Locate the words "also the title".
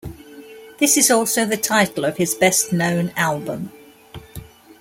1.11-2.05